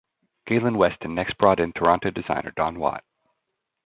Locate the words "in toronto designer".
1.59-2.49